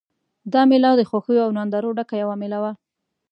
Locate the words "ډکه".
1.97-2.15